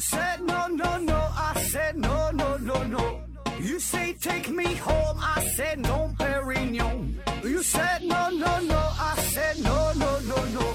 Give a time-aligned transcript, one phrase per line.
[0.00, 3.20] said no no no, I said no no no no.
[3.60, 7.16] You say take me home, I said no, Perignon.
[7.44, 10.74] You said no no no, I said no no no no,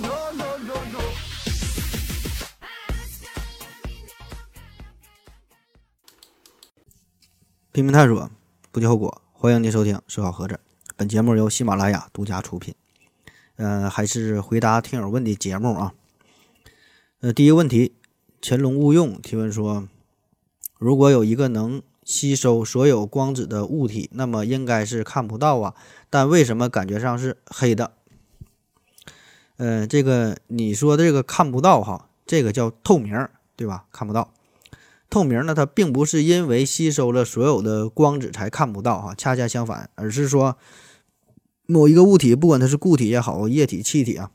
[0.00, 1.00] no no no no.
[7.72, 8.30] 拼命探索，
[8.72, 9.22] 不计后果。
[9.32, 10.54] 欢迎您收听《说好盒子》，
[10.96, 12.74] 本节目由喜马拉雅独家出品。
[13.56, 15.92] 呃，还是回答听友问的节目啊。
[17.20, 17.94] 呃，第一个问题，
[18.40, 19.88] 乾隆勿用提问说，
[20.78, 25.74] 如果有一个能吸收所有光子的物体，那么应该是看不到啊，
[26.08, 27.92] 但为什么感觉上是黑的？
[29.56, 33.86] 呃，这个你说的这个看不到哈，这个叫透明，对吧？
[33.90, 34.32] 看不到。
[35.10, 40.56] 透明呢，它并不是因为吸收了所有的光子才看不到哈，恰恰相反，而是说
[41.66, 44.30] 某一个物体，不管它是固体也好，液体、气体啊，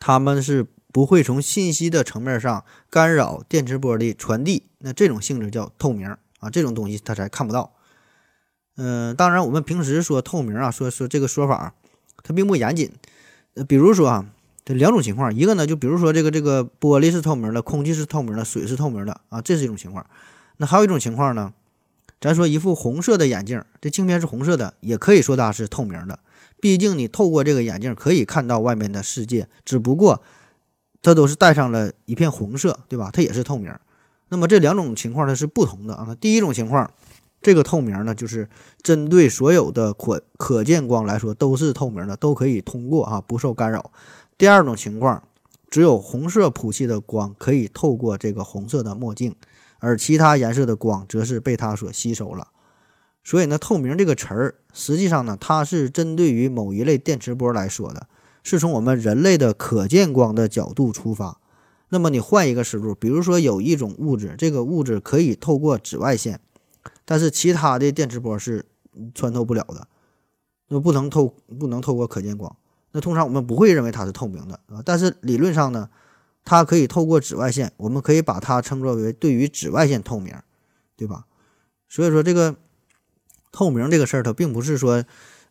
[0.00, 6.06] 它们是不会从信息的层面上干扰电磁波的传递，那这种性质叫透明
[6.38, 7.72] 啊，这种东西它才看不到。
[8.76, 11.74] 嗯，当然我们平时说透明啊，说说这个说法，
[12.22, 12.92] 它并不严谨。
[13.54, 14.26] 呃，比如说啊。
[14.66, 20.06] 这两种情况，一个呢，就比如说这个这个玻璃是透明的，空气是透明的，水是透明的啊，这是一种情况。
[20.56, 21.52] 那还有一种情况呢，
[22.18, 26.18] 咱说一副红色的眼镜，这镜片是红色的，也可以说它是透明的。
[26.62, 30.22] 毕竟你透过这个眼镜可以看到外面的世界，只不过
[31.04, 33.10] 它都是带上了一片红色，对吧？
[33.12, 33.72] 它也是透明。
[34.30, 36.16] 那么这两种情况它是不同的啊。
[36.18, 36.90] 第一种情况，
[37.42, 38.48] 这个透明呢，就是
[38.82, 43.92] 针对所有的可可见光来说都是透明的，都可以通过啊，不受干扰。
[44.38, 45.22] 第二种情况，
[45.68, 49.36] 只有红色谱系的光可以透过这个红色的墨镜，
[49.80, 52.48] 而其他颜色的光则是被它所吸收了。
[53.22, 58.06] 所以呢，透明这个词儿，实际上呢，它是针对于某一类电磁波来说的，
[58.44, 61.40] 是从我们人类的可见光的角度出发。
[61.88, 66.40] 那么你换一个思路，比如说有一种物质，这个物质可以透过紫外线，
[67.04, 68.64] 但是其他的电磁波是
[69.14, 69.88] 穿透不了的，
[70.68, 72.56] 那不能透，不能透过可见光。
[72.92, 75.88] 那通常我们不会认为它是透明的啊，但是理论上呢，
[76.44, 80.34] 它可以透过紫外线，我们可以把它称作为对于紫外线透明，
[80.96, 81.26] 对吧？
[81.88, 82.56] 所以说这个
[83.52, 85.04] 透明这个事儿，它并不是说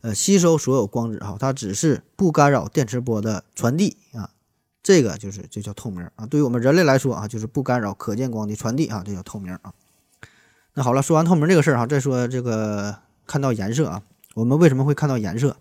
[0.03, 4.29] 呃吸收所有光子哈，它只是不干扰电磁波的传递啊，
[4.83, 6.25] 这个就是就叫透明啊。
[6.25, 9.73] 对于我们人类来说啊，就是不干扰可见光的传递啊，这叫透明啊。
[10.73, 14.03] 那好了，说完透明这个事儿哈，再说这个看到颜色啊，
[14.33, 15.55] 我们为什么会看到颜色？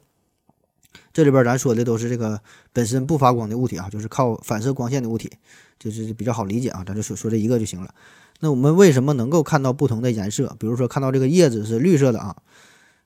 [1.13, 2.41] 这里边咱说的都是这个
[2.73, 5.31] 本身不发光的物体啊，就是靠反射光线的物体，
[5.79, 7.95] 就是比较好理解啊，咱就说说这一个就行了。
[8.41, 10.57] 那我们为什么能够看到不同的颜色？
[10.59, 12.37] 比如说看到这个叶子是绿色的啊，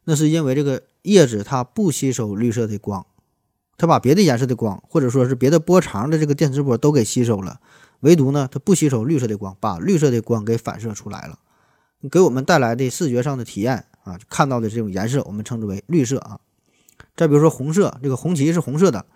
[0.09, 3.05] 那是因为这个叶子它不吸收绿色的光，
[3.77, 7.61] 它把别的颜色的光或者说是别的波长的这个电磁波都给吸收了，
[8.00, 11.41] 唯独呢它不吸收绿色的光，把绿色的光给反射出来了，
[12.11, 16.38] 给我们带来的视觉上的体验啊，看到的这种颜色我们称之为绿色啊。
[17.17, 19.06] 再比如说红色，这个红旗是红色的，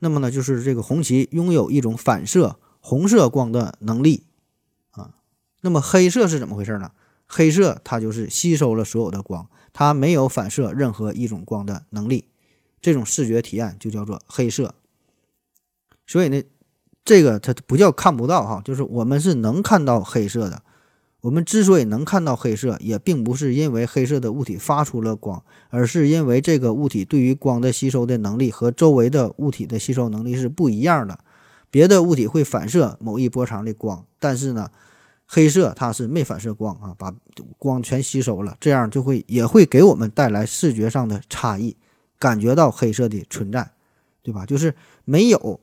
[0.00, 4.24] 那么呢，就是这个红旗拥有一种反射红色光的能力
[4.90, 5.14] 啊。
[5.62, 6.90] 那么黑色是怎么回事呢？
[7.26, 9.48] 黑色它就是吸收了所有的光，
[9.78, 12.24] 它没有反射任何一种光的能力，
[12.80, 14.74] 这种视觉体验就叫做黑色。
[16.06, 16.42] 所以呢，
[17.04, 20.62] 这个它不叫看不到哈，就是我们是能看到黑色的。
[21.20, 31.18] 我们之所以能看到黑色，也并不是因为黑色的物体发出了光，而是因为这个物体对于光的吸收的能力和周围的物体的吸收能力是不一样的。
[31.70, 34.70] 别的物体会反射某一波长的光，但是呢，
[35.26, 37.14] 黑色它是没反射光啊，把
[37.58, 41.76] 光全吸收了，这样就会也会给我们带来视觉上的差异，
[42.18, 43.72] 感觉到黑色的存在，
[44.22, 44.46] 对吧？
[44.46, 45.60] 就是没有，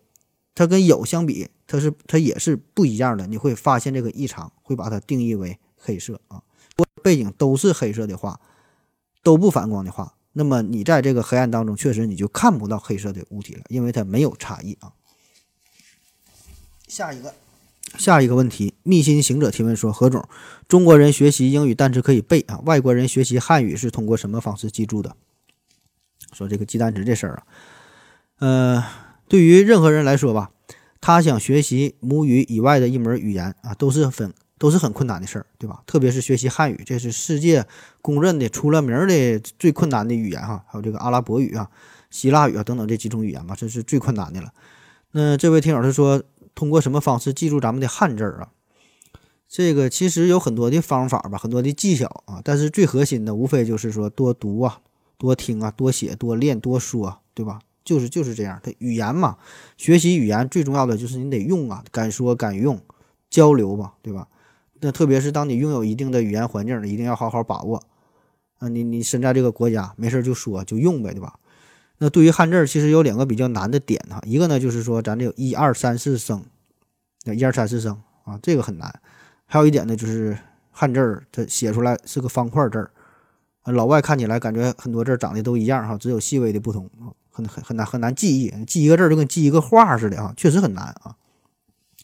[0.54, 1.50] 它跟有相比。
[1.66, 6.44] 它是它也是不一样的，你会发现这个异常，会把它定义为黑色啊。
[7.02, 8.40] 背景都是黑色的话，
[9.24, 14.92] 都不反光的话，那么你在这个黑暗当中，确实你就看不到黑色的物体了，因为它没有差异啊。
[16.88, 17.34] 下一个，
[17.98, 20.28] 下一个问题，密心行者提问说：何总，
[20.68, 25.16] 中国人学习英语单词可以背啊，外国人学习汉语是通过什么方式记住的？
[26.32, 27.44] 说这个记单词这事儿啊，
[28.40, 28.84] 呃，
[29.28, 30.50] 对于任何人来说吧。
[31.00, 35.84] 他想学习母语以外的一门语言啊，都是很都是很困难的事儿，对吧？
[35.86, 37.66] 特别是学习汉语，这是世界
[38.02, 40.64] 公认的出了名的最困难的语言哈。
[40.66, 41.70] 还有这个阿拉伯语啊、
[42.10, 44.54] 希腊语啊等等这几种语言吧，这是最困难的了。
[45.12, 46.24] 那这位听友他说，
[46.56, 48.52] 通过什么方式记住咱们的汉字儿啊？
[49.48, 54.82] 这个其实有很多的方法吧，很多的技巧啊，但是最核心的无非就是说多读啊、
[55.18, 57.60] 多听啊、多写、多练、多说，对吧？
[57.86, 59.38] 就是就是这样，它语言嘛，
[59.78, 62.82] 学习语言最重要的就是你得用啊，敢说敢用，
[63.30, 64.28] 交流吧，对吧？
[64.80, 67.84] 那特别是当你拥有一定的语言环境，一定要好好把握。
[68.60, 71.36] 啊，你你身在这个国家，没事就说就用呗，对吧？
[72.04, 76.44] 那对于汉字，其实有两个比较难的点哈，一个呢就是说咱这有一二三四声，
[77.24, 78.94] 那一二三四声啊，这个很难。
[79.46, 80.38] 还有一点呢，就是
[80.70, 82.92] 汉字儿它写出来是个方块字儿，
[83.72, 86.92] 老外看起来感觉很多字长得都一样哈，只有细微的不同，
[87.32, 91.16] 很很很难很难记忆，记一个字就跟记一个画似的啊，确实很难啊。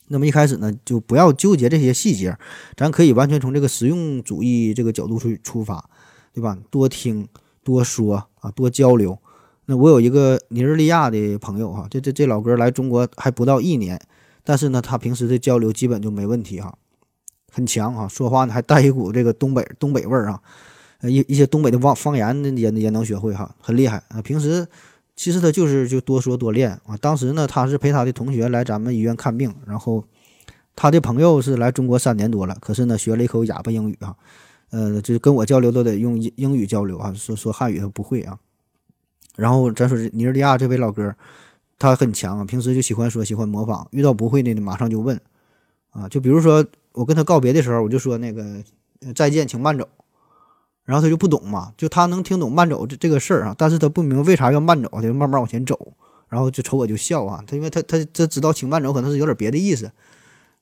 [0.07, 2.37] 那么一开始呢，就不要纠结这些细节，
[2.77, 5.89] 咱可以完全从这个实用主义这个角度去出发，
[6.31, 6.57] 对吧？
[6.69, 7.27] 多听
[7.65, 9.19] 多说啊，多交流。
[9.69, 14.01] 那我有一个尼日利亚的朋友哈，这这这老哥来中国还不到一年，
[14.43, 16.75] 但是呢，他平时的交流基本就没问题哈，
[17.51, 20.41] 很强哈，说话呢还带一股这个东北东北味儿啊，
[21.01, 24.21] 呃一一些东北的方方言也也能学会哈，很厉害啊。
[24.21, 24.67] 平时。
[25.21, 26.95] 其实他就是就多说多练啊。
[26.95, 30.01] 当时呢，他是陪他的同学来咱们医院看病，然后
[30.77, 34.15] 他的朋友是来中国三年多了，可是呢学了一口哑巴英语啊，
[34.69, 38.39] 呃，就是跟我交流都得用英英语交流啊，说说汉语他不会啊。
[39.39, 41.15] 然后咱说尼日利亚这位老哥，
[41.77, 45.19] 他很强啊，平时就喜欢说喜欢模仿，遇到不会的马上就问
[45.91, 46.07] 啊。
[46.09, 48.43] 就比如说我跟他告别的时候，我就说那个
[49.15, 49.87] 再见，请慢走。
[50.83, 55.93] 然后他就不懂嘛，就他能听懂慢走这这个事儿啊，但是他不明白为啥要慢走，他就慢慢往前走，
[56.29, 59.91] 然后就瞅我就笑啊，他因为他他他知道请慢走可能是有点别的意思，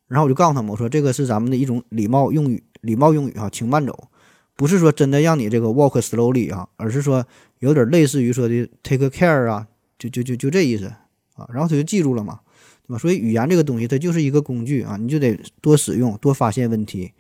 [0.08, 4.10] 然后我就告诉他们我说这个是咱们的一种礼貌用语，礼貌用语啊，请慢走，
[4.58, 7.26] 不是说真的让你这个 walk slowly 啊，而是说
[7.60, 9.68] 有点类似于说的 take care 啊，
[9.98, 10.86] 就就就就这意思
[11.36, 12.40] 啊，然后他就记住了嘛，
[12.88, 12.98] 对吧？
[12.98, 17.14] 所以语言这个东西它就是一个工具啊，你就得多使用，多发现问题。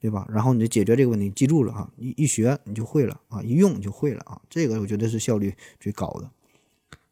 [0.00, 0.28] 对吧？
[0.30, 6.30] 然后你就解决这个问题，记住了哈，一一学你就会了啊，一用你就会了啊，这个我觉得是效率最高的。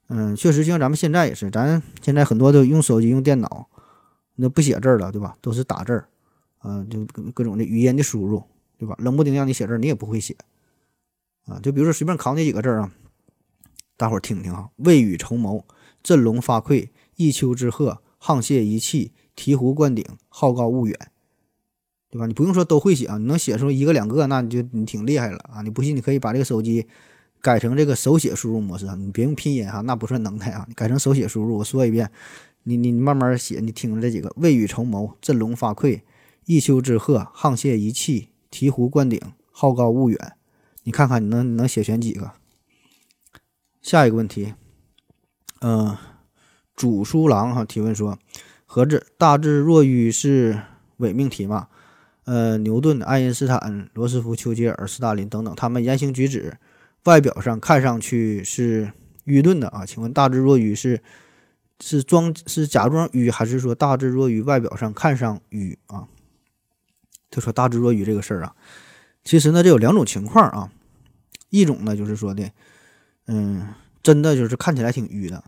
[0.08, 3.66] 嗯，确实，像咱们现在也是，咱现在很多都用手机、用电脑，
[4.34, 5.34] 那不写字了，对吧？
[5.40, 6.06] 都是打字儿，
[6.58, 7.02] 啊，就
[7.32, 8.42] 各种的语音的输入，
[8.76, 8.94] 对吧？
[8.98, 10.36] 冷不丁让你写字，你也不会写
[11.46, 11.60] 啊。
[11.60, 12.92] 就比如说随便考你几个字啊，
[13.96, 15.64] 大伙儿听听哈：未雨绸缪、
[16.02, 20.98] 振聋发聩、一丘之貉、沆瀣一气、醍醐灌顶、好高骛远。
[22.10, 22.26] 对吧？
[22.26, 25.62] 你不用说都会写啊，你能写出一个两个，那你就你挺厉害了啊！
[25.62, 26.86] 你不信，你可以把这个手机
[27.40, 31.56] 改成这个手写输入模式啊，你别用拼音哈，那不算能耐啊，改成手写输入。
[31.56, 32.10] 我说一遍，
[32.64, 36.02] 你你慢慢写，你听着这几个：未雨绸缪、振聋发聩、
[36.44, 39.18] 一丘之貉、沆瀣一气、醍醐灌顶、
[39.50, 40.32] 好高骛远。
[40.84, 42.32] 你看看你能能写全几个？
[43.80, 44.54] 下一个问题，
[45.60, 45.96] 嗯，
[46.74, 48.18] 主书郎哈提问说：
[48.66, 50.60] 何字大智若愚是
[50.98, 51.68] 伪命题吗？
[52.24, 56.56] 呃，牛顿、爱因斯坦、罗斯福、丘吉尔、斯大林等等，他们言行举止，
[57.04, 58.92] 外表上看上去是
[59.24, 59.84] 愚钝的啊？
[59.84, 61.02] 请问大智若愚是
[61.80, 66.06] 是装是假装愚，还是说大智若愚外表上看上愚啊？
[67.28, 68.54] 就说大智若愚这个事儿啊，
[69.24, 70.70] 其实呢，这有两种情况啊，
[71.50, 72.50] 一种呢就是说的，
[73.26, 73.68] 嗯，
[74.02, 75.44] 真的就是看起来挺愚的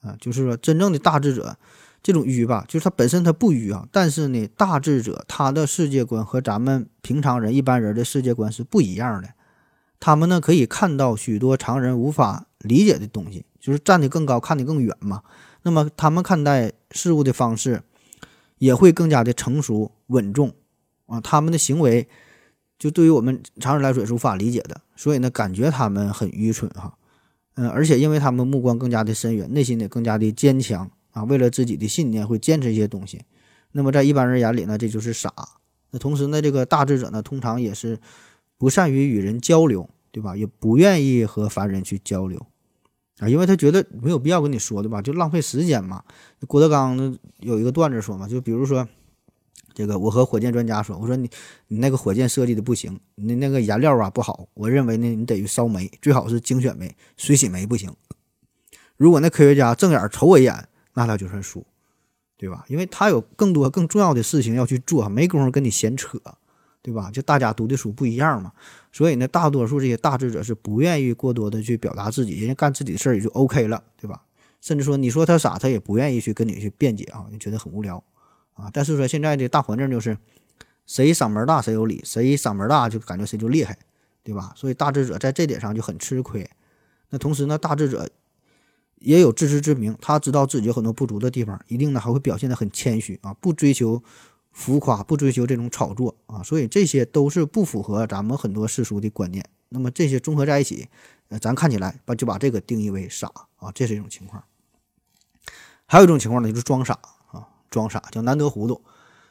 [0.00, 1.56] 啊，就是说真正的大智者。
[2.04, 9.28] 这种愚吧，就是他本身他不愚啊，但是呢，大智者他的世界观和咱们平常人一般人的世界观是不一样的。
[10.00, 15.22] 他们呢可以看到许多常人无法理解的东西，就是站得更高，看得更远嘛。
[15.62, 17.84] 那么他们看待事物的方式
[18.58, 20.52] 也会更加的成熟稳重
[21.06, 21.20] 啊。
[21.20, 22.08] 他们的行为
[22.82, 26.92] 就对于我们常人来说也是无法理解的，所以呢，感觉他们很愚蠢哈。
[27.54, 30.90] 嗯，而且因为他们目光更加的深远，内心也更加的坚强。
[31.12, 33.20] 啊，为了自己的信念会坚持一些东西，
[33.70, 35.32] 那么在一般人眼里呢，这就是傻。
[35.92, 38.00] 那同时呢，这个大智者呢，通常也是
[38.58, 40.36] 不善于与人交流，对吧？
[40.36, 42.44] 也不愿意和凡人去交流
[43.18, 45.00] 啊，因为他觉得没有必要跟你说，对吧？
[45.00, 46.02] 就浪费时间嘛。
[46.48, 48.88] 郭德纲有一个段子说嘛，就比如说
[49.74, 51.30] 这个，我和火箭专家说，我说你
[51.68, 57.92] 你那个火箭设计的不行，你那个颜料啊不好，我认为呢，你得烧煤，最好是精选煤，水洗煤不行。
[58.96, 60.68] 如果那科学家正眼瞅我一眼。
[60.94, 61.64] 那他就算输，
[62.36, 62.66] 对吧？
[62.68, 66.20] 因为他有更多更重要的事情要去做，没工夫跟你闲扯，
[66.82, 67.10] 对吧？
[67.10, 68.52] 就大家读的书不一样嘛，
[68.92, 74.20] 所以呢，大多数这些大智者是不愿意过多的去表达自己，人家干自己的事儿也就 OK 了，对吧？
[74.60, 78.04] 甚至说你说他傻，他也不愿意去跟你去辩解啊，你觉得很无聊
[78.54, 78.70] 啊。
[78.72, 80.16] 但是说现在的大环境就是，
[80.86, 83.78] 谁嗓门大谁有理，谁嗓门大就感觉谁就厉害，
[84.22, 84.52] 对吧？
[84.56, 86.48] 所以大智者在这点上就很吃亏。
[87.10, 88.08] 那同时呢，大智者。
[89.04, 94.00] 也有自知之明，他知道自己有很多不足的地方，一定呢还会表现得很谦虚啊，不追求
[94.52, 99.44] 浮夸，不追求这种炒作啊，所以这些都是不符合咱们很多世俗的观念。
[99.70, 100.88] 那么这些综合在一起，
[101.30, 104.44] 呃，咱看起来把就把这个定义为傻啊，这是一种情况。
[105.86, 106.96] 还有一种情况呢，就是装傻，
[107.72, 108.80] 装傻叫难得糊涂。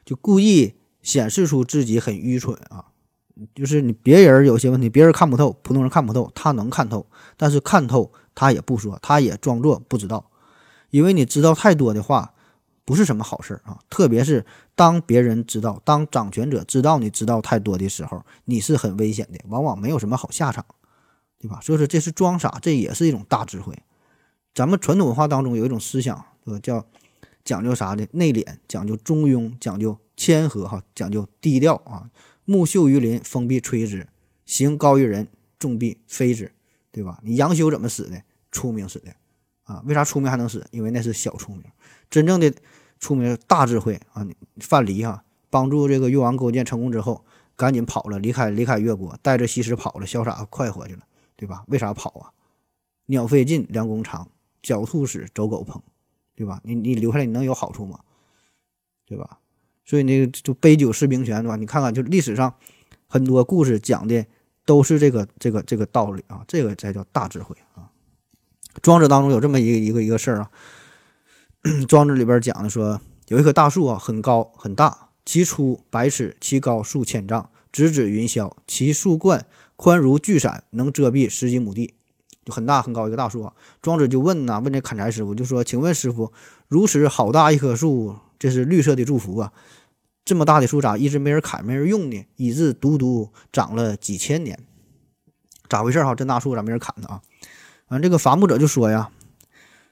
[0.04, 2.86] 就故意显示出自己很愚蠢啊。
[3.56, 7.08] 就是你别人有些问题，别人看不透，普通人看不透，他能看透，
[7.38, 10.30] 但是看透他也不说，他也装作不知道，
[10.90, 12.34] 因为你知道太多的话，
[12.86, 13.80] 不是什么好事儿啊。
[13.90, 14.46] 特别是
[14.76, 20.64] 当别人知道，当掌权者知道你知道太多的时候，你是很危险的，往往没有什么好下场，
[21.40, 21.60] 对吧？
[21.62, 23.74] 所以说这是装傻，这也是一种大智慧。
[24.54, 26.60] 咱们传统文化当中有一种思想，对吧？
[26.62, 26.86] 叫
[27.44, 28.08] 讲究啥的？
[28.12, 32.10] 内敛，讲究中庸，讲究谦和，哈，讲究低调啊。
[32.46, 34.06] 木秀于林，风必摧之；
[34.46, 35.28] 行高于人，
[35.60, 36.52] 众必非之，
[36.92, 37.20] 对吧？
[37.24, 38.22] 你杨修怎么死的？
[38.52, 39.14] 出名死的
[39.64, 39.82] 啊？
[39.86, 40.66] 为啥出名还能死？
[40.72, 41.64] 因为那是小出名。
[42.10, 42.54] 真正的
[43.00, 44.28] 出名大智慧啊！
[44.60, 47.24] 范蠡哈，帮助这个越王勾践成功之后，
[47.56, 51.04] 赶紧跑了，离开离开越国，带着西施跑了，潇洒快活去了，
[51.38, 51.64] 对吧？
[51.68, 52.34] 为啥跑啊？
[53.06, 54.28] 鸟飞尽，良弓藏；
[54.62, 55.80] 狡兔死，走狗烹，
[56.42, 56.60] 对吧？
[56.64, 58.00] 你你留下来，你能有好处吗？
[59.06, 59.38] 对吧？
[59.86, 61.56] 所以那个就杯酒释兵权，对吧？
[61.56, 62.52] 你看看，就历史上
[63.06, 64.26] 很多故事讲的
[64.66, 67.92] 都是这个这个这个道理啊，这个才叫大智慧啊。
[68.82, 70.52] 庄子当中有这么一个一个一个事儿啊，
[71.88, 79.46] 庄子里边讲的说，有一棵大树啊，很高很大，其粗百尺，其高数千丈，直指云霄，其树冠
[79.76, 81.94] 宽如巨伞，能遮蔽十几亩地，
[82.46, 83.54] 就很大很高一个大树啊。
[83.82, 86.32] 庄子就问呐，问这砍柴师傅，就说：“请问师傅，
[86.68, 89.54] 如此好大一棵树，这是绿色的祝福啊。”
[90.24, 92.26] 这么大的树咋一直没人砍没人用呢？
[92.36, 94.60] 以致独独长了几千年，
[95.68, 96.14] 咋回事哈？
[96.14, 97.22] 这大树咋没人砍呢啊？
[97.88, 99.10] 完，这个伐木者就说呀：“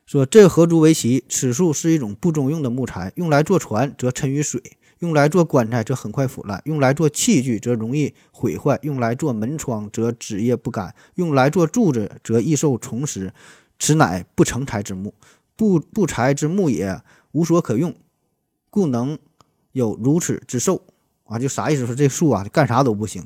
[0.06, 1.26] 说这何足为奇？
[1.28, 13.34] 此树是一种不中用的木材，用来做船则沉于水，用来做棺材则很快腐烂，用来做器具则容易毁坏，用来做门窗则纸叶不干，用来做柱子则易受虫食。
[13.80, 15.14] 此乃不成材之木，
[15.56, 17.02] 不不材之木也，
[17.32, 17.96] 无所可用，
[18.70, 19.18] 故能。”
[19.72, 20.82] 有如此之寿
[21.26, 21.86] 啊，就啥意思？
[21.86, 23.24] 说这树啊，干啥都不行。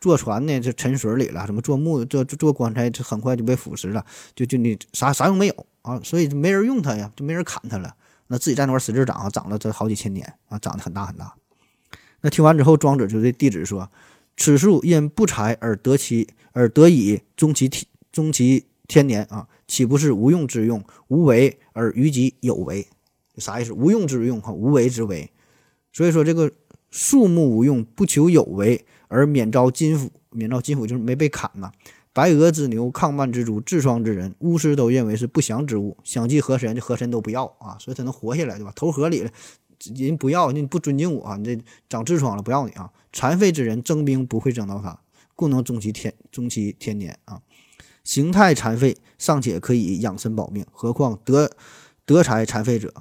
[0.00, 4.04] 坐船呢，就沉水里了；什么做木、做做棺材，这很快就被腐蚀了。
[4.34, 6.00] 就就你啥啥用没有啊？
[6.02, 7.94] 所以没人用它呀，就没人砍它了。
[8.28, 11.34] 那自己在那块使劲长啊，长了这好几千年啊，长得很大很大。
[12.22, 13.90] 那听完之后，庄子就对弟子说
[14.36, 20.84] ：“此树因不才而得其而得以终其天终其天年啊，岂不是无用之用？
[21.08, 22.86] 无为而于己有为，
[23.38, 23.72] 啥意思？
[23.72, 25.30] 无用之用和无为之为。”
[25.92, 26.50] 所以说，这个
[26.90, 31.70] 树木无用，不求有为而免遭金斧，免遭金斧就是没被砍呐。
[32.12, 38.72] 白额之牛，抗慢之猪，痔疮之人，巫师都认为是不祥之物，想祭河神，这河神都不要啊，所以他能活下来，对吧？
[38.76, 39.30] 投河里了，
[39.96, 42.90] 人不要，你不尊敬我啊，你这长痔疮了，不要你啊。
[43.12, 45.00] 残废之人，征兵不会征到他，
[45.34, 47.40] 故能终其天，终其天年啊。
[48.04, 51.50] 形态残废尚且可以养身保命，何况德
[52.04, 52.92] 德才残废者？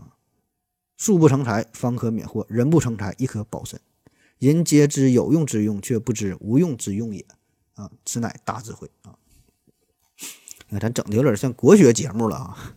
[0.96, 3.82] 树不成材，方可免祸；人不成材，亦可保身。
[4.38, 7.26] 人皆知有用之用，却不知无用之用也。
[7.82, 9.18] 啊，此乃大智慧啊！
[10.70, 12.76] 你看，咱整的有点像国学节目了啊。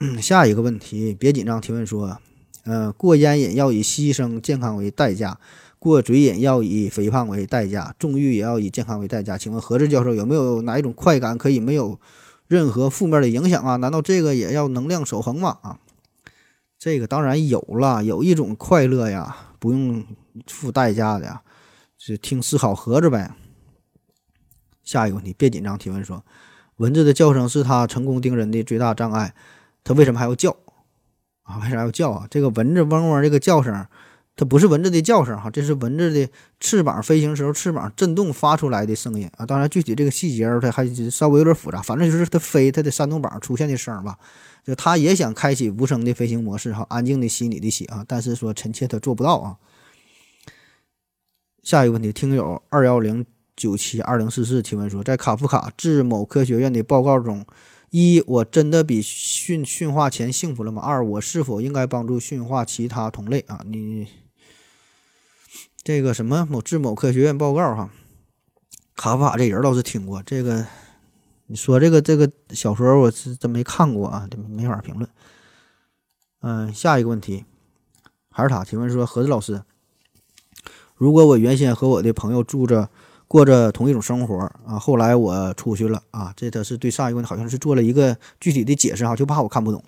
[0.00, 1.60] 嗯，下一个问题，别紧张。
[1.60, 2.18] 提问说，
[2.64, 5.38] 呃，过烟瘾要以牺牲健康为代价，
[5.78, 9.36] 过嘴瘾要以肥胖为代价，纵欲也要以健康为代价。
[9.36, 12.00] 请问何志教授，有没有哪一种快感可以没有
[12.48, 13.76] 任何负面的影响啊？
[13.76, 15.58] 难道这个也要能量守恒吗？
[15.60, 15.78] 啊？
[16.78, 20.02] 这个当然有了，有一种快乐呀，不用
[20.46, 21.42] 付代价的呀，
[21.98, 23.30] 是听思考盒子呗。
[24.82, 26.24] 下一个问题，别紧张，提问说，
[26.76, 29.34] 蚊子的叫声是它成功叮人的最大障碍，
[29.84, 30.56] 它为什么还要叫
[31.42, 31.58] 啊？
[31.62, 32.26] 为啥要叫啊？
[32.30, 33.86] 这个蚊子嗡嗡这个叫声，
[34.34, 39.44] 它不是蚊子的叫声哈，这是蚊子的翅膀飞行时候翅膀震动发出来的声音啊。
[39.44, 44.18] 当然，具体这个细节它还稍微有点复杂，反正就是它飞它的山洞板出现的声吧。
[44.64, 49.56] 就它也想开启无声的飞行模式哈，安静的吸你的血啊，但是说臣妾它做不到啊。
[51.62, 53.24] 下一个问题，听友二幺零
[53.56, 57.46] 九七二零四四提问说，在卡夫卡致某科学院的报告中，
[57.90, 60.82] 一我真的比驯驯化前幸福了吗？
[60.82, 63.62] 二我是否应该帮助驯化其他同类啊？
[63.66, 64.08] 你
[65.82, 67.90] 这个什么某致某科学院报告哈，
[68.96, 70.66] 卡夫卡这人倒是听过这个。
[71.46, 75.10] 你说这个这个小说我是真没看过啊，这没法评论。
[76.40, 77.44] 嗯，下一个问题
[78.30, 79.62] 还是他提问说：何子老师，
[80.96, 82.88] 如果我原先和我的朋友住着
[83.32, 89.82] 过着同一种生活啊，后来我出去了啊，这他是对上一个问题好像是做了一个具体的解释哈，就怕我看不懂。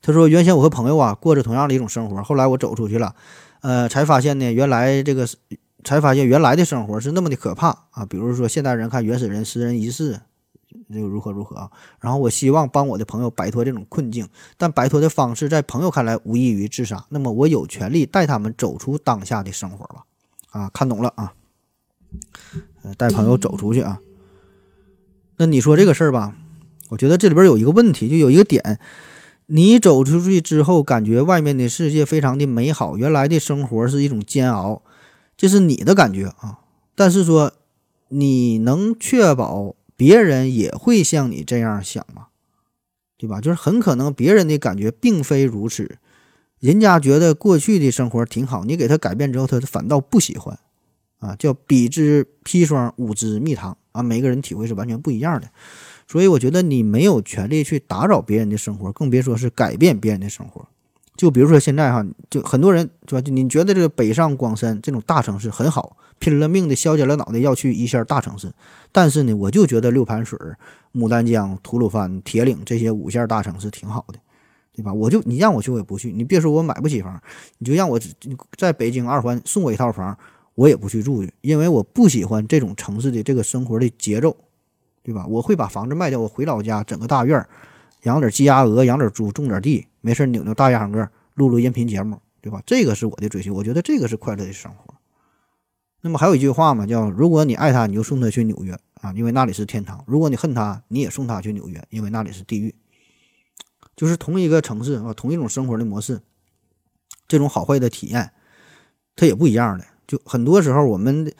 [0.00, 3.12] 他说原先我和朋友啊过着同样的一种生活，后来我走出去了，
[3.62, 5.26] 呃，才发现呢，原来这个
[5.82, 8.06] 才发现原来的生活是那么的可怕啊。
[8.08, 10.20] 比如说现代人看原始人食人仪式。
[10.88, 11.70] 又如何如何啊？
[11.98, 17.04] 然后我希望帮我的朋友摆脱这种困境，但摆脱的方式在朋友看来无异于自杀。
[17.08, 20.04] 那么我有权利带他们走出当下的生活吧？
[20.50, 21.32] 啊，看懂了啊？
[22.82, 24.00] 呃，带朋友走出去啊？
[25.36, 26.36] 那你说这个事儿吧？
[26.90, 28.78] 我觉得这里边有一个问题，就有一个点，
[29.46, 34.82] 你走出去之后，感觉外面的世界非常的美好，原来的生活是一种煎熬，
[35.36, 36.60] 这是你的感觉啊。
[36.94, 37.52] 但是说，
[38.08, 42.26] 你能确保别人也会像你这样想吗？
[43.16, 43.40] 对吧？
[43.40, 45.98] 就是很可能别人的感觉并非如此，
[46.60, 50.58] 人家觉得过去的生活挺好，你给他改变之后，他反倒不喜欢
[51.24, 51.34] 啊。
[51.38, 54.02] 叫比之砒霜，吾之蜜糖啊。
[54.02, 55.48] 每个人体会是完全不一样的。
[56.06, 60.66] 所以我觉得你没有权利去打扰别人的生活，更别说是改变别人的生活。
[61.16, 63.20] 就比如说现在哈，就很多人是吧？
[63.20, 68.52] 就你觉得这个北上广深这种大城市很好，拼了命的削尖了脑袋要去一线大城市。
[68.90, 70.36] 但是呢，我就觉得六盘水、
[70.92, 74.18] 牡丹江、吐鲁番、铁岭这些五线大城市挺好的，
[74.74, 74.92] 对吧？
[74.92, 76.12] 我就你让我去我也不去。
[76.12, 77.18] 你别说我买不起房，
[77.58, 77.98] 你就让我
[78.58, 80.18] 在北京二环送我一套房，
[80.54, 84.36] 我也不去住去，因为我不喜欢这种城市的这个生活的节奏。
[85.06, 85.26] 对吧？
[85.26, 87.46] 我会把房子卖掉，我回老家整个大院儿，
[88.04, 92.62] 养点鸡鸭鹅，养点猪，种点地，没事扭扭大秧歌，录录音频节目，对吧？
[92.64, 94.94] 这个是我的追求，我觉得这个是快乐的生活。
[96.00, 102.74] 那么还有一句话嘛，叫如果你爱他，你就送他去纽约啊，因为那里是天堂；如果你恨他，你也送他去纽约，因为那里是地狱。
[103.94, 106.22] 就是同一个城市啊，同一种生活的模式，
[107.28, 108.30] 这种好坏的体验，
[109.14, 109.84] 它也不一样的。
[110.14, 111.32] 就很多时候我们。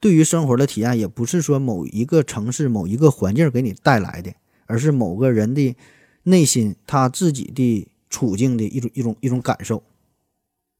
[0.00, 4.32] 对于生活的体验，也不是说某一个城市、某一个环境给你带来的，
[4.66, 5.74] 而是某个人的
[6.22, 9.82] 内心他自己的处境的一种一种一种感受，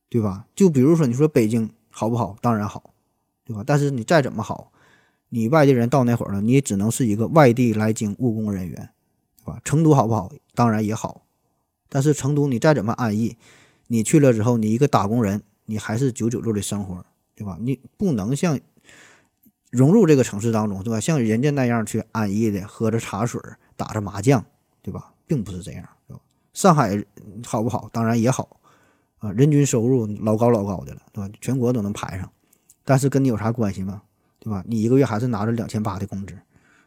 [0.09, 0.47] 对吧？
[0.55, 2.37] 就比如说，你说北京好不好？
[2.40, 2.95] 当然好，
[3.45, 3.64] 对吧？
[3.67, 4.71] 但是你再怎么好，
[5.31, 8.90] 你外地人到那会儿了，你也只能是一个外地来京务工人员，
[9.43, 9.61] 对吧？
[9.64, 10.31] 成都好不好？
[10.55, 11.23] 当然也好，
[11.88, 13.37] 但是成都你再怎么安逸，
[13.88, 17.05] 你去了之后，你一个打工人，你还是九九六的生活，
[17.38, 17.57] 对吧？
[17.61, 18.59] 你不能像。
[19.70, 20.98] 融入这个城市当中，对吧？
[20.98, 23.38] 像人家那样去安逸的喝着茶水、
[23.77, 24.42] 打着麻将，
[24.81, 25.12] 对吧？
[25.27, 26.22] 并不是这样，对吧？
[26.55, 27.05] 上海
[27.44, 27.87] 好不好？
[27.92, 28.59] 当然也好
[29.18, 31.31] 啊，人均收入老高老高的了，对吧？
[31.42, 32.33] 全国都能排上，
[32.83, 34.01] 但是跟你有啥关系吗？
[34.38, 34.64] 对吧？
[34.66, 36.29] 你一个月还是拿着两千八的工资，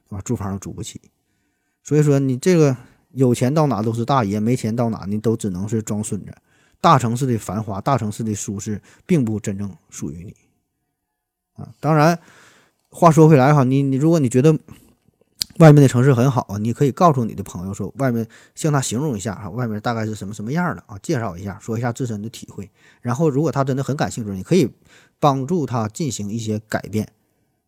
[0.10, 0.22] 对吧？
[0.22, 1.00] 住房都租不起，
[1.84, 2.76] 所以说你这个
[3.12, 6.34] 有钱到哪都是大爷，没钱到哪你都只能是装孙子。
[6.82, 10.36] 大城市的繁华，大城市的舒适，并不真正属于你
[11.54, 12.20] 啊，当然。
[12.94, 14.52] 话说回来哈，你你如果你觉得
[15.60, 22.70] 外面的城市很好，你可以告诉你的朋友说，外面向他形容一下哈，外面大概是什么什么样的啊，介绍一下，说一下自身的体会。
[23.00, 24.70] 然后如果他真的很感兴趣，你可以
[25.22, 27.08] 帮助他进行一些改变，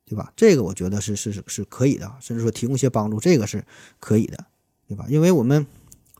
[0.05, 0.33] 对吧？
[0.35, 3.63] 这个我觉得是是是可以的，甚至说提供一些帮助，这个是
[4.01, 4.45] 可以的，
[4.89, 5.05] 对吧？
[5.07, 5.65] 因为我们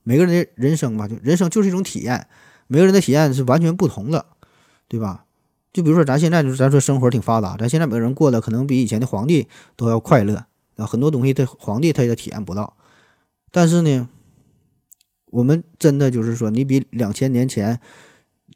[0.03, 2.25] 每个人的人生嘛，就人生就是一种体验，
[2.74, 4.26] 每个人的体验是完全不同的，
[4.88, 5.26] 对吧？
[5.72, 10.44] 就比如说，咱现在就是咱说生活挺发达，咱现在每个人过得可能比以前的皇帝都要快乐
[10.78, 12.76] 啊，很多东西他皇帝他也体验不到。
[13.52, 14.10] 但是呢，
[15.28, 17.80] 我们真的就是说，你比两千年前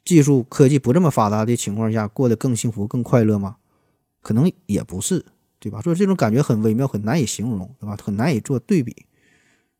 [0.04, 3.58] 技术科技不这么发达的情况下过得更幸福、更快乐吗？
[4.20, 5.24] 可能也不是，
[5.60, 5.80] 对吧？
[5.80, 7.96] 所以这种感觉很微妙，很难以形容，对吧？
[8.02, 9.06] 很难以做对比。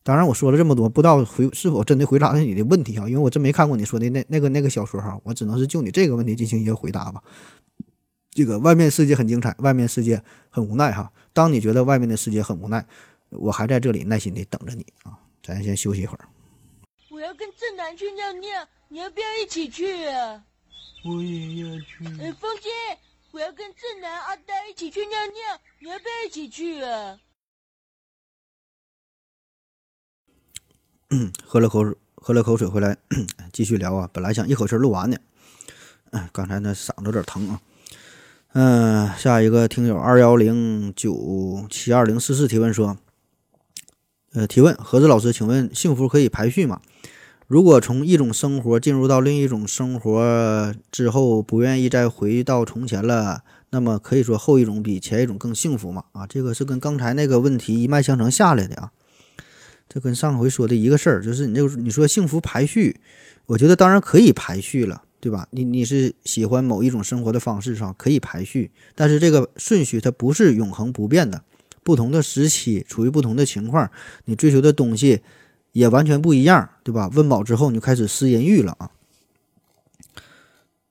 [0.08, 3.06] 当然，我说了这么多，不知道回是否真的回答了你的问题啊？
[3.06, 7.22] 因为我真没看过你说的那那个那个小说哈，我只能是就你这个问题进行一个回答吧。
[8.30, 11.12] 这个外面世界很精彩，外面世界很无奈哈。
[11.34, 12.82] 当你觉得外面的世界很无奈，
[13.28, 15.12] 我还在这里耐心的等着你啊。
[15.42, 16.26] 咱先休息一会儿。
[17.10, 20.42] 我要跟正南去尿尿，你要不要一起去啊？
[21.04, 22.06] 我也要去。
[22.18, 22.70] 哎，风姐，
[23.30, 27.18] 我要跟正南、阿呆一起去尿尿，你要不要一起去啊？
[31.44, 31.82] 喝了口，
[32.14, 32.98] 喝了口水回来，
[33.52, 34.08] 继续聊啊。
[34.12, 35.18] 本来想一口气录完的，
[36.32, 37.60] 刚才那嗓子有点疼啊。
[38.52, 42.98] 嗯，下一个听友二幺零九七二零四四提问说：
[44.34, 46.80] 呃，提问何子老师，请问幸福可以排序吗？
[47.46, 56.04] 如果从一种生活进入到另一种生活之后，不愿意再回到从前了，那么可以说后一种比前一种更幸福吗？
[56.12, 58.92] 啊，这个是跟刚才那个问题一脉相承下来的啊。
[59.88, 63.00] 这跟上回说的一个事儿，就是你这个你说幸福排序，
[63.46, 65.48] 我觉得当然可以排序了，对吧？
[65.50, 71.42] 你你是喜欢某一种生活的方式上可以排序，但是这个顺序它不是永恒不变的，
[71.82, 73.90] 不同的时期处于不同的情况，
[74.26, 75.20] 你追求的东西
[75.72, 77.08] 也完全不一样，对吧？
[77.14, 78.90] 温饱之后你就开始思淫欲了啊。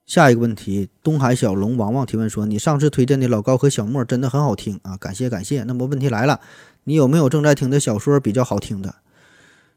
[0.08, 5.64] 下一个问题，东海小龙王王提问说：“你上次推荐的老高和小莫真的很好听啊，感谢感谢。
[5.64, 6.40] 那么问题来了，
[6.84, 8.94] 你有没有正在听的小说比较好听的？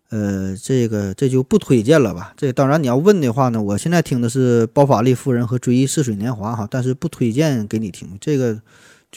[0.10, 2.34] 呃，这个这就不推荐了吧。
[2.38, 8.18] 这当然你要问的话呢，我现在听的是《包法利夫人》和《追忆似水年华》哈，但是不推荐给你听。
[8.22, 8.62] 这个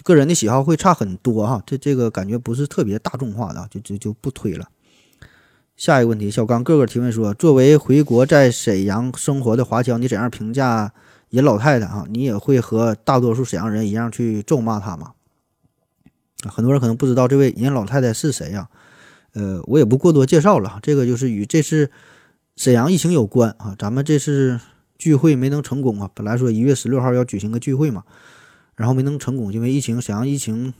[0.02, 4.66] 个人的喜好会差很多哈，这这个感觉不是特别大众化的，就就就不推了。
[5.76, 10.92] 下一个问题，小刚个个提问说：作为回国在沈阳生活的华侨，你怎样评价？
[11.34, 15.14] 尹老太太啊，你也会和大多数沈阳人一样去咒骂她吗？
[16.48, 18.68] 很多人可能不知道这位尹老太太是谁呀？
[19.32, 20.78] 呃，我也不过多介绍了。
[20.80, 21.90] 这个就是与这次
[22.54, 23.74] 沈阳疫情有关啊。
[23.76, 24.60] 咱们这次
[24.96, 26.08] 聚会没能成功啊。
[26.14, 28.04] 本来说一月十六号要举行个聚会嘛，
[28.76, 30.72] 然后没能成功，因为疫情，沈阳疫情，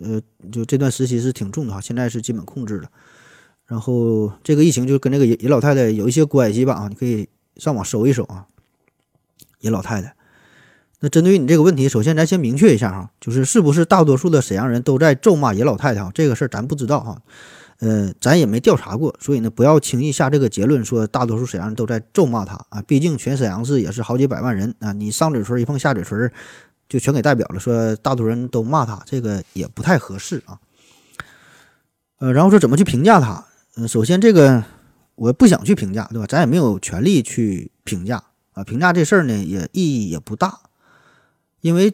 [0.00, 0.20] 呃，
[0.52, 1.80] 就这段时期是挺重的哈。
[1.80, 2.90] 现在是基本控制了。
[3.64, 6.88] 然后这个疫情就跟这个尹老太太有一些关系吧啊？
[6.88, 8.46] 你可以上网搜一搜啊。
[9.66, 10.14] 野老太太，
[11.00, 16.10] 那针对于你这个问题，首先咱先明确一下哈，就是是不是大多数的沈阳人都在咒骂野老太太哈？
[16.14, 17.20] 这个事儿咱不知道哈，
[17.80, 22.80] 呃，咱也没调查过，所以呢，不要轻易下这个结论，说大多数沈阳人都在咒骂他啊。
[22.86, 26.32] 毕竟全沈阳市也是好几百万人啊，你上嘴唇一碰下嘴唇，
[26.88, 30.58] 就全给代表了，说大多数人都骂他，这个也不太合适啊。
[32.20, 33.44] 呃，然后说怎么去评价他？
[33.76, 34.64] 嗯，首先这个
[35.16, 36.26] 我不想去评价，对吧？
[36.26, 38.22] 咱也没有权利去评价。
[38.56, 40.60] 啊，评价这事儿呢，也意义也不大，
[41.60, 41.92] 因为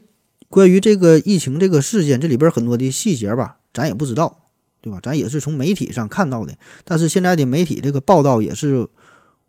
[0.49, 4.45] 关于这个疫情这个事件，这里边很多的细节吧，咱也不知道，
[4.81, 5.01] 对吧？
[5.03, 8.87] 咱也是从媒体上看到的，但是现在的媒体这个报道也是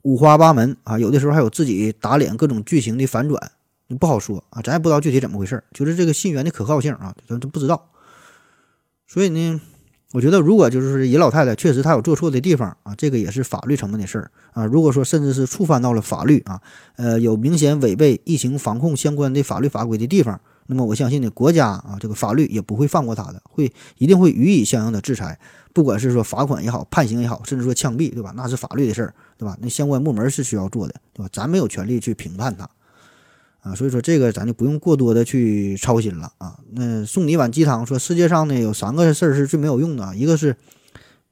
[0.02, 3.52] 五花八门啊，有的时候还有自己打脸各种剧情的反转，
[4.00, 7.92] 不好说啊，咱也不知道具体怎么回事，就是这个信源的可靠性啊，咱都不知道，
[9.08, 9.62] 所以呢。
[10.14, 14.64] 我觉得，如果就是说尹老太太确实她有做错的地方啊，这个也是法律层面的事儿啊。
[14.64, 16.62] 如果说甚至是触犯到了法律啊，
[16.98, 25.40] 呃，有明显违背疫情防控相关的法律法规的地方，那么我相信呢，国家啊，这个法律也不会放过她的，会一定会予以相应的制裁，
[25.74, 28.32] 不管是说罚款也好，判刑也好，甚至说枪毙，对吧？
[28.38, 29.58] 那是法律的事儿，对吧？
[29.60, 31.30] 那相关部门是需要做的，对吧？
[31.34, 32.70] 咱没有权利去评判他。
[33.64, 36.60] 啊，所以说这个咱就不用过多的去操心了啊。
[36.74, 40.58] 那送你一碗鸡汤，说世界上呢有三个事儿是最没有用的，一个是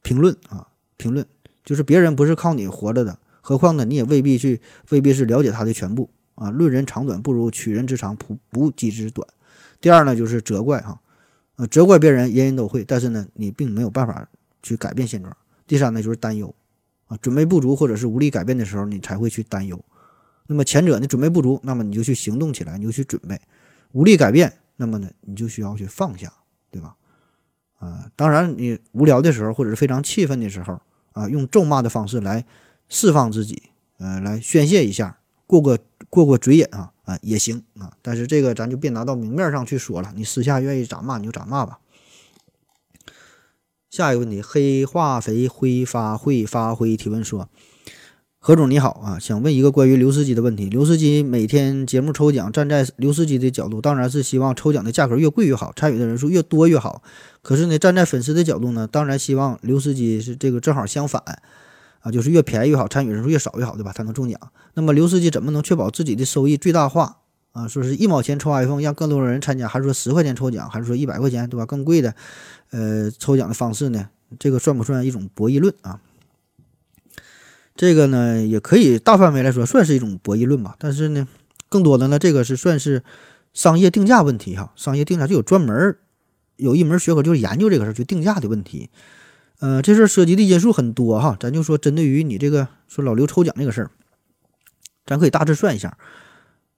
[0.01, 0.65] 评论啊，
[0.95, 1.25] 评论
[1.65, 6.49] 就是别人不是靠你活着的，何况呢你也未必去，未必是了解他的全部啊。
[6.49, 9.27] 论人长短，不如取人之长，补补己之短。
[9.81, 11.01] 第二呢就是责怪哈，
[11.57, 14.25] 呃，责怪别人人人都会，但是呢你并没有办法
[14.63, 15.35] 去改变现状。
[15.67, 16.55] 第三呢就是担忧
[17.07, 19.83] 啊，准备不足或者是无力改变的时候，你才会去担忧。
[20.47, 23.37] 那么前者呢，准备不足，那么你就去行动起来，你就去准备；
[23.93, 26.33] 无力改变，那么呢，你就需要去放下，
[26.69, 26.95] 对吧？
[27.79, 30.79] 啊，当然，你无聊的时候或者是非常气愤的时候
[31.13, 32.45] 啊，用咒骂的方式来
[32.89, 33.63] 释放自己，
[33.97, 35.77] 呃，来宣泄一下，过过
[36.09, 37.93] 过过嘴瘾啊啊也行啊。
[38.01, 41.79] 但是这个咱就别拿到明面上去说了，你私下愿意咋骂你就咋骂吧。
[43.89, 47.49] 下一个问题，黑化肥挥发会发挥提问说。
[48.43, 50.65] 何总你好啊，想问一个关于刘司机的问题。
[50.67, 57.03] 刘司机每天节目抽奖，站在刘司机的角度，当然是希望抽奖的价格越贵越好，参与的人数越多越好。
[57.43, 61.21] 可是呢，站在粉丝的角度呢，当然希望刘司机是这个正好相反
[61.99, 63.93] 啊，就是越便宜越好，参与人数越少越好，对吧？
[63.93, 64.39] 才能中奖。
[64.73, 67.17] 那么刘司机怎么能确保自己的收益最大化
[67.51, 67.67] 啊？
[67.67, 71.67] 说是一毛钱抽 iPhone 让更多的人参加，还是说十块钱抽奖，还是说一百块钱，对吧？
[71.67, 72.15] 更贵的，
[72.71, 74.09] 呃，抽奖的方式呢？
[74.39, 75.99] 这个算不算一种博弈论啊？
[77.81, 80.75] 这个呢，也可以大范围来说算是一种博弈论吧。
[80.77, 81.27] 但是呢，
[81.67, 83.01] 更多的呢，这个是算是
[83.53, 84.71] 商业定价问题哈。
[84.75, 85.97] 商业定价就有专门
[86.57, 88.91] 有一门学科，就是研究这个事儿，就定价的问题。
[89.61, 91.35] 呃，这事儿涉及的因素很多哈。
[91.39, 93.89] 咱就说针对于你这个说老刘抽奖这个事儿，
[95.07, 95.97] 咱可以大致算一下。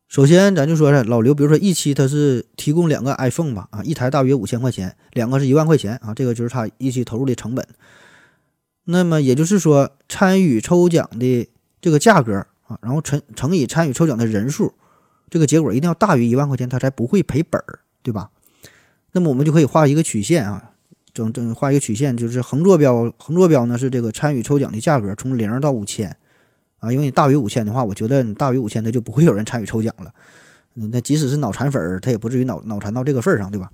[0.07, 7.67] 首先，咱就说老刘，比如说一期他是提供两个 iPhone 吧，啊，一台大约五千块钱，两个是一万块钱啊，这个就是他一期投入的成本。
[8.85, 14.73] 那么也就是说，参与抽奖的这个价格啊，然后乘乘以参与抽奖的人数，
[15.29, 18.29] 这个结果一定要大于一万块钱，他才不会赔本儿，对吧？
[19.13, 20.71] 那么我们就可以画一个曲线啊，
[21.13, 26.17] 整整画一个曲线，就是横坐标，横坐标呢是这个参与抽奖的价格从零到五千
[26.79, 30.11] 啊，因为你大于五千的话，我觉得你大于五千，它就不会有人参与抽奖了。
[30.73, 33.69] 那即使是脑残粉儿，他也不至于脑脑残到这个份儿上，对吧？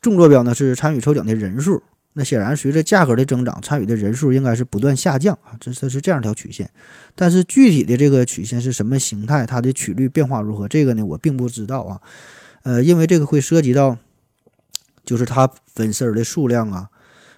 [0.00, 1.82] 纵坐标呢是参与抽奖的人数。
[2.14, 6.68] 那显然，随着价格的增长，参与的人数应该是不断下降啊，这这是这样一条曲线。
[7.14, 12.00] 但是具体的这个曲线是什么形态，它的曲率变化如何，这个呢我并不知道啊。
[12.64, 13.96] 呃，因为这个会涉及到，
[15.04, 16.88] 就是他粉丝儿的数量啊，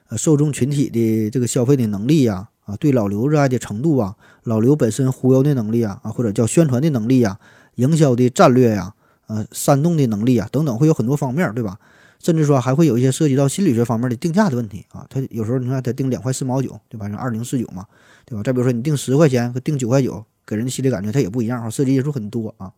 [0.08, 7.38] 呃，受众群体的这个消费的能力呀，啊，对老刘热爱的程度啊，老刘本身忽悠的能力啊，啊，或者叫宣传的能力啊，
[7.74, 8.94] 营销的战略呀、
[9.26, 11.78] 呃，煽动的能力啊等等，会有很多方面，对吧？
[12.20, 15.04] 甚至说还会有一些涉及到心理学方面的定价的问题啊。
[15.10, 17.10] 它有时候你看它定两块四毛九，对吧？
[17.16, 17.86] 二零四九嘛，
[18.24, 18.42] 对吧？
[18.42, 22.72] 再比如说你定十块钱和定九块九，给人的心理感觉它也不一样啊，涉及因素很多啊。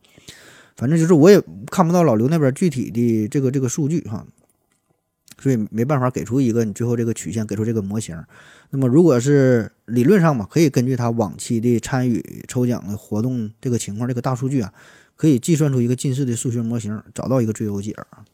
[0.75, 4.25] 反正就是我也看不到老刘那边具体的这个这个数据哈，
[5.39, 8.17] 所以没办法给出一个你最后这个曲线，给出这个模型。
[8.71, 14.73] 那么如果是理论上嘛，可以根据他往期的参与抽奖的活动这个情况，这个大数据啊，
[15.15, 18.25] 可以计算出一个近似的数学模型，找到一个最优解啊。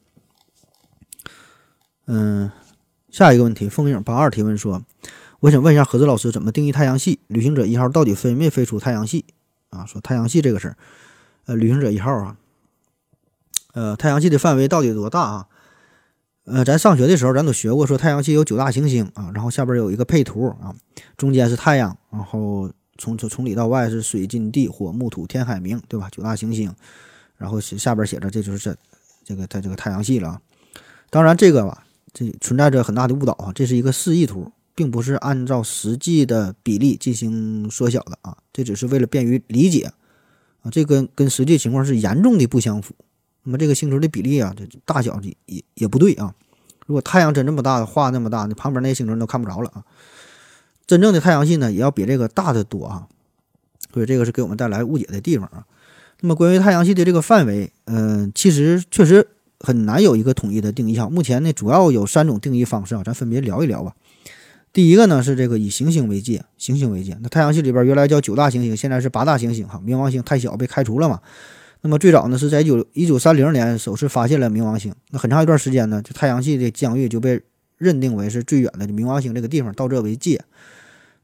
[2.12, 2.50] 嗯，
[3.12, 4.82] 下一个问题，风影八二提问说，
[5.42, 7.20] 我想问一下何子老师，怎么定义太阳系？
[7.28, 9.26] 旅行者一号到底飞没飞出太阳系
[9.70, 9.86] 啊？
[9.86, 10.78] 说太阳系这个事儿。
[11.46, 12.38] 呃，旅行者一号啊，
[13.74, 15.48] 呃，太阳系的范围到底有多大啊？
[16.46, 20.74] 呃，咱上学的时候咱都学过，说太阳系有九大行星啊，然后下边有一个配图啊，
[21.16, 26.10] 中间是太阳，然后从从从里到外是水金地火木土天海冥，对吧？
[26.12, 26.74] 九大行星，
[27.38, 28.76] 然后是下边写着这就是这
[29.24, 30.42] 这个它这个太阳系了啊。
[31.12, 31.86] 当然这个吧，
[32.20, 39.90] 这存在着很大的误导啊，这是一个示意图，并不是按照实际的比例进行缩小的啊，这只是为了便于理解。
[40.62, 42.94] 啊，这跟跟实际情况是严重的不相符。
[43.44, 46.36] 那么这个星球的比例啊，这大小也也不对啊。
[46.86, 49.86] 如果太阳真这么大，画那么大，那旁边那些星球都看不着了啊。
[50.86, 53.08] 真正的太阳系呢，也要比这个大的多啊。
[53.94, 55.66] 所以这个是给我们带来误解的地方啊。
[56.20, 59.26] 那么关于太阳系的这个范围，嗯，其实确实
[59.60, 61.10] 很难有一个统一的定义哈。
[61.10, 63.94] 目前呢，主要有三种定义方式啊，咱分别聊一聊吧。
[64.72, 67.18] 第一个呢是这个以行星为界，行星为界。
[67.22, 69.82] 那太阳系里边原来叫九大行星，现在是八大行星哈。
[69.86, 71.20] 冥王星太小被开除了嘛？
[71.82, 74.94] 那么最早呢是在九一九三零年首次发现了冥王星。
[75.10, 77.42] 那很长一段时间呢，就太阳系的疆域就被
[77.78, 80.42] 认定为是最远的冥王星这个地方，到这为界。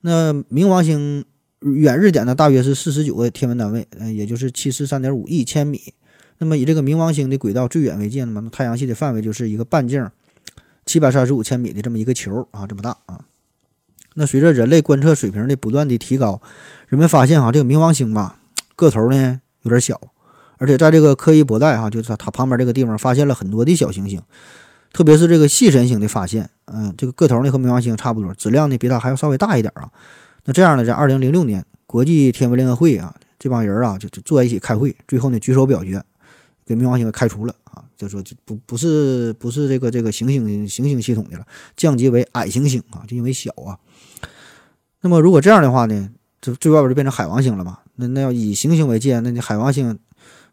[0.01, 1.23] 那冥王星
[1.59, 5.93] 远日点呢大约是四十九个天文单位，嗯，也就是七十三点五亿千米。
[6.37, 10.09] 那么以这个冥王星的轨道最远为界呢，那太阳系的范围就是一个半径
[10.85, 13.21] 七百三十五千米的这么一个球啊，这么大啊。
[14.15, 16.41] 那随着人类观测水平的不断的提高，
[16.87, 18.39] 人们发现哈，这个冥王星吧，
[18.75, 19.99] 个头呢有点小，
[20.57, 24.21] 而且在这个柯伊伯带哈，就是它它旁边这个地方发现了很多的小行星，
[24.93, 29.89] 特别是这个细神星的发现，嗯，这个个头呢和冥王星差不多，质量呢比它还要稍微大一点啊。
[30.45, 36.01] 那这样呢，在二零零六年，国际天文联合会啊，这帮人啊就就坐在一起开会，最后呢举手表决，
[36.65, 41.45] 给冥王星给开除了啊，就说就不不是不是这个这个行星行星系统的了，
[41.77, 43.77] 降级为矮行星啊，就因为小啊。
[45.01, 46.09] 那么如果这样的话呢，
[46.41, 47.79] 这最外边就变成海王星了嘛？
[47.95, 49.97] 那那要以行星为界，那你海王星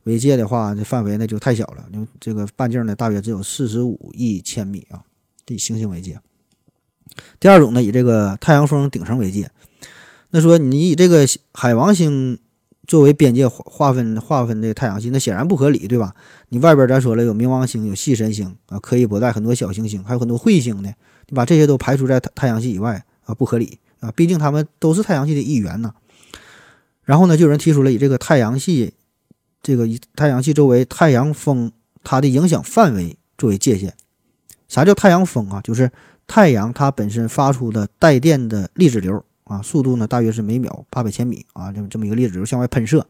[0.04, 1.86] 为界的话，这范围那就太小了。
[1.92, 5.02] 因为这个半径呢，大约只有四十五亿千米啊。
[5.48, 6.18] 以行星为界。
[7.38, 9.50] 第二种呢，以这个太阳风顶层为界。
[10.30, 12.38] 那说你以这个海王星
[12.86, 16.14] 作为边界划分划分的太阳系，那显然不合理，对吧？
[16.48, 20.92] 你外边咱说了有冥王星、有细神星啊，柯伊伯带很多小行星，还有很多彗星呢，
[21.28, 23.78] 你把这些都排除在太太阳系以外啊，不合理。
[24.00, 25.94] 啊，毕竟他们都是太阳系的一员呢。
[27.04, 28.94] 然后呢，就有人提出了以这个太阳系，
[29.62, 31.70] 这个以太阳系周围太阳风
[32.02, 33.94] 它的影响范围作为界限。
[34.66, 35.60] 啥叫太阳风啊？
[35.60, 35.92] 就是
[36.26, 43.06] 太阳它本身发出的带电的粒子流啊，速度呢大约是每秒八百千米啊，这么这么一个粒子流向外喷射。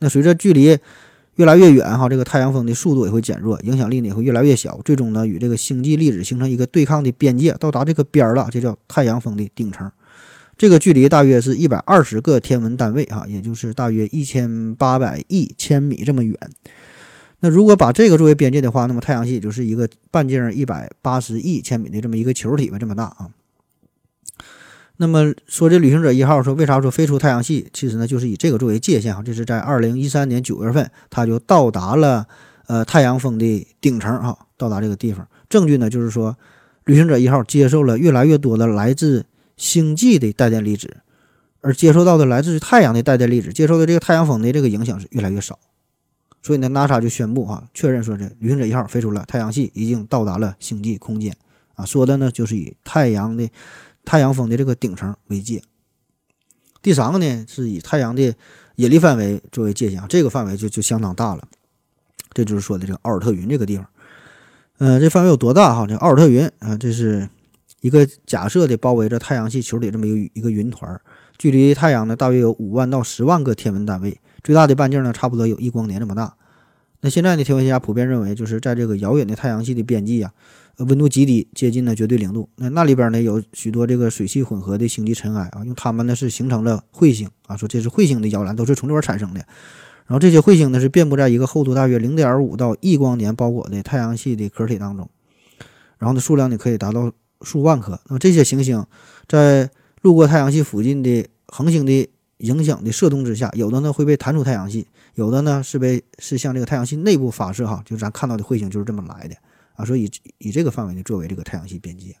[0.00, 0.78] 那随着距离
[1.36, 9.90] 越来越远哈，这个太阳风的速度也会减弱，影响力呢也会越来越小，最终呢与这个星际粒子形成一个对抗的边界，到达这个边儿了，这叫太阳风的顶层。
[10.58, 16.36] 这个距离大约是一百二十个天文单位啊，也就是大约一千八百亿千米这么远。
[17.40, 23.30] 那如果把这个作为边界的话，那么太阳系就是一个半径一百八十亿千米的这么一个球体吧，这么大啊。
[24.98, 27.68] 那么说这旅行者一号说为啥说飞出太阳系？
[27.72, 29.22] 其实呢，就是以这个作为界限哈。
[29.22, 32.26] 这是在二零一三年九月份，它就到达了
[32.66, 35.26] 呃太阳风的顶层哈，到达这个地方。
[35.48, 36.36] 证据呢，就是说
[36.84, 39.26] 旅行者一号接受了越来越多的来自
[39.56, 40.98] 星际的带电粒子，
[41.60, 45.58] 而接受到的来自于太阳的带电粒子，接受的这个太阳风的这个影响是越来越少。
[46.42, 51.34] 所以呢，NASA 就宣布哈，确认说这旅行者一号飞出了太阳系，已经到达了星际空间
[51.74, 51.84] 啊。
[51.84, 53.48] 说的呢就是以太阳的
[54.04, 55.62] 太阳风的这个顶层为界。
[56.80, 58.34] 第三个呢是以太阳的
[58.76, 61.46] 引力范围作为界限，这个范围就就相当大了。
[62.32, 63.86] 这就是说的这个奥尔特云这个地方，
[64.78, 65.86] 呃，这范围有多大哈？
[65.86, 67.28] 这奥尔特云啊，这是。
[67.80, 71.00] 一个假设的包围着太阳系球体这么一个一个云团，
[71.36, 76.32] 距离太阳呢大约有五万到十万个天文单位，最大的半径呢差不多有一光年这么大。
[77.00, 80.32] 那现在呢，天文学家普遍认为，就是在这个遥远的太阳系的边际啊，
[80.76, 82.48] 呃温度极低，接近了绝对零度。
[82.56, 89.44] 那那里边呢有许多这个水汽混合的星际尘埃啊，用它们呢是形成了彗星啊，说这是彗星的摇篮，都是从这边产生的。
[90.06, 95.08] 然然后这些彗星呢是遍布在一个厚度大约零点五到一光年包裹的太阳系的壳体当中，
[95.96, 97.98] 然后呢数量呢可以达到数万颗。
[98.08, 98.84] 那么这些行星
[99.26, 99.70] 在
[100.02, 102.06] 路过太阳系附近的恒星的
[102.36, 109.34] 影响的射动之下，有的呢会被弹出太阳系，有的呢是被是向这个太阳系内部发射哈，就是咱看到的彗星就是这么来的
[109.74, 109.84] 啊。
[109.84, 112.16] 所以以这个范围呢作为这个太阳系边界。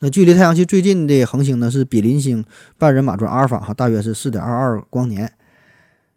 [0.00, 2.44] 那距离太阳系最近的恒星呢是比邻星
[2.76, 5.32] 半人马座阿尔法哈，大约是四点二二光年。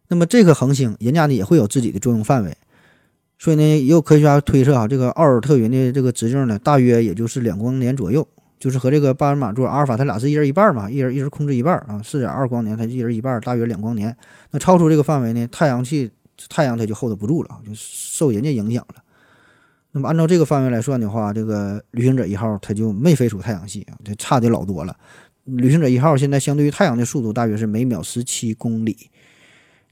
[0.07, 2.55] 那么这个恒星，人家呢也会有自己的作用范围，
[3.39, 8.27] 所以呢，也有科学家推测啊，这个奥尔特云的这个直径呢，大约也就是两光年左右，
[8.59, 14.15] 就是和这个半人马座阿尔法，它俩是一人一半嘛，一人一人控制一半啊，四点二光年，它一人一半，大约两光年。
[14.51, 16.11] 那超出这个范围呢，太阳系
[16.49, 19.01] 太阳它就 hold 不住了，就受人家影响了。
[19.95, 24.93] 那么按照这个范围来算的话，这个旅行者一号它就没飞出太阳系啊，这差的老多了。
[25.45, 29.09] 旅行者一号现在相对于太阳的速度大约是每秒十七公里。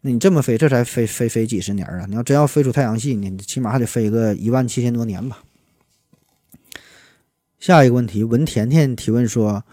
[0.01, 2.05] 那你这么飞，这才飞飞飞几十年啊！
[2.09, 5.41] 你要真要飞出太阳系，你起码还得飞个一万七千多年吧。
[7.57, 9.63] 下一个问题，文甜甜提问说：“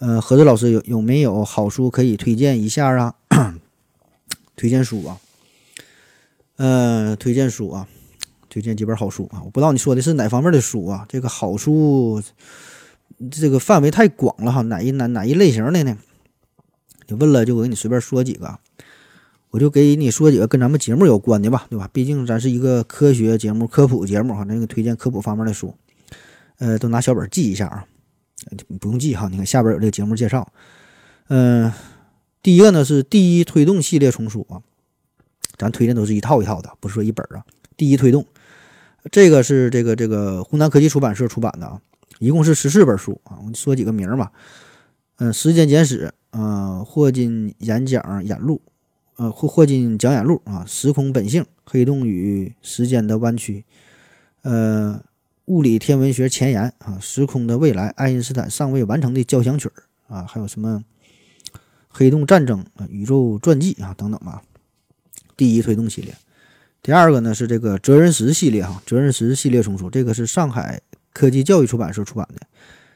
[0.00, 3.14] 呃，何子老师有有没有好书可以推荐一下啊？
[4.56, 5.20] 推荐书啊？
[6.56, 7.86] 呃，推荐书啊？
[8.54, 9.42] 推荐几本好书啊？
[9.44, 11.04] 我不知道你说的是哪方面的书啊？
[11.08, 12.22] 这个好书，
[13.28, 15.98] 这个范围太广了哈，哪一哪哪一类型的呢？
[17.08, 18.60] 你问了就我给你随便说几个。”
[19.50, 21.88] 我就给你说几个跟咱们节目有关的吧，对吧？
[21.92, 25.74] 毕竟咱是一个科学节目、科普节目哈，那个推荐科普方面的书，
[26.58, 27.84] 呃，都拿小本记一下啊，
[28.80, 29.28] 不用记哈。
[29.28, 30.52] 你看下边有这个节目介绍，
[31.28, 31.72] 嗯，
[32.40, 34.62] 第一个呢是第一推动系列丛书啊，
[35.56, 37.44] 咱推荐都是一套一套的，不是说一本啊。
[37.76, 38.26] 第一推动，
[39.10, 41.80] 这个是这个这个湖南科技出版社出版的啊，
[42.18, 43.38] 一共是十四本书啊。
[43.46, 44.32] 我说几个名儿吧，
[45.16, 48.60] 嗯，时间简史，嗯，霍金演讲演录。
[49.16, 53.64] 呃，霍霍金讲演录啊，时空本性，黑洞与时间的弯曲，
[54.42, 55.00] 呃，
[55.44, 59.70] 物理天文学前沿啊，时空的未来，爱因斯坦尚未完成的交响曲
[60.08, 60.82] 啊，还有什么
[61.88, 64.42] 黑洞战争啊，宇宙传记啊等等吧。
[65.36, 66.12] 第一推动系列，
[66.84, 70.78] 第二个呢是这个责任石系列哈，责任石系列丛书，这个是上海
[71.14, 72.46] 科技教育出版社出版的。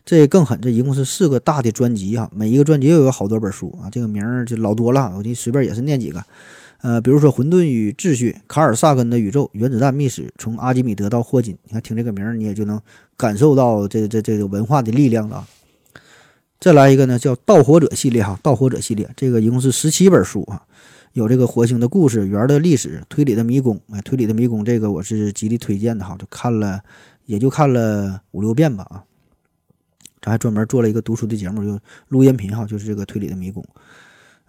[0.04, 6.22] 这更狠，这一共是四个大的专辑哈，每一个专辑又有好多本书啊，这个名儿就老多了，我就随便也是念几个，
[6.82, 12.78] 呃，比如说《混沌与秩序》，卡尔萨根的宇宙原子弹秘史，从阿基米德到霍金，你看听这个名儿，你也就能
[13.16, 15.46] 感受到这这这个文化的力量了。
[16.60, 20.62] 再来一个呢，叫《盗火者》系列哈，《盗火者》系列，这个一共是十七本书啊，
[21.12, 26.80] 有这个火星的故事、圆的历史、推理的迷宫，哎，推理的迷宫这个我是极力推荐的哈，就看了
[27.26, 29.04] 也就看了五六遍吧啊。
[30.20, 33.64] 咱还专门做了一个读书的节目，就录音频哈，就是这个推理的迷宫。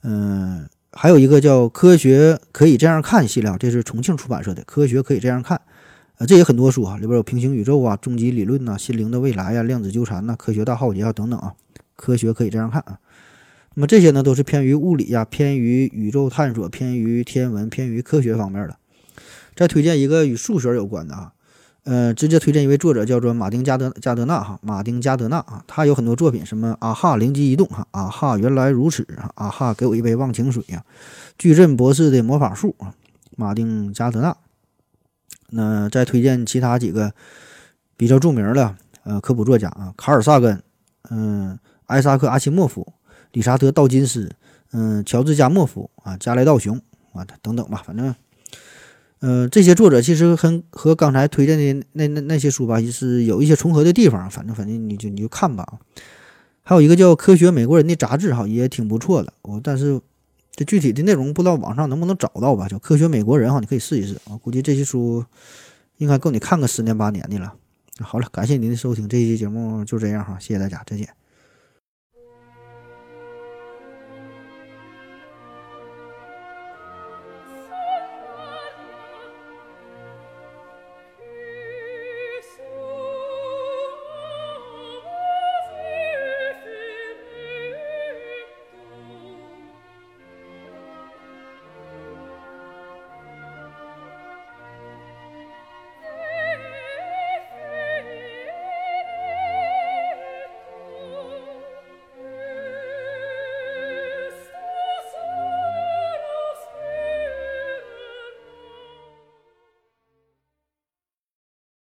[0.02, 5.58] 嗯，还有一个叫《科学可以这样看》系列，这是重庆出版社的《科学可以这样看》。
[6.18, 11.54] 呃，这也很多书啊，里边有平行宇宙啊、终极理论呐、心灵的未来呀、量子纠缠呐、科学大浩劫啊等等啊。
[11.96, 13.00] 科学可以这样看啊。
[13.80, 18.76] 那么这些呢，都是偏于物理呀、偏于宇宙探索、偏于天文、偏于科学方面的。
[19.56, 21.32] 再推荐一个与数学有关的啊。
[21.86, 30.84] 呃，直接推荐一位作者，叫做马丁加德加德纳哈，马丁加德纳啊，他有很多作品，什么啊哈灵机一动哈，啊哈原来如此啊，哈给我一杯忘情水呀，
[31.38, 32.94] 矩阵博士的魔法术啊，
[33.38, 34.36] 马丁加德纳。
[35.52, 37.14] 那再推荐其他几个
[37.96, 40.62] 比较著名的呃科普作家啊，卡尔萨根，
[41.10, 42.92] 嗯，艾萨克阿西莫夫，
[43.32, 44.32] 理查德道金斯，
[44.72, 46.80] 嗯，乔治加莫夫啊，加莱道雄
[47.14, 48.14] 啊等等吧，反正。
[49.22, 54.32] 嗯，这些作者其实很和刚才推荐的那那那些书吧，是有一些重合的地方。
[54.32, 55.68] 反正反正你就你就看吧。
[56.64, 59.34] 还有一个叫《科学美国人》的杂志，哈，也挺不错的。
[59.42, 60.00] 我但是
[60.54, 62.70] 这具体的内容不知道网上能不能找到吧？
[62.70, 64.16] 叫《科学美国人》哈，你可以试一试。
[64.30, 65.26] 啊估计这些书
[65.98, 67.54] 应该够你看个十年八年的了。
[68.00, 71.19] 好了，感谢您的收听，这期节目就这样哈，谢谢大家，再见。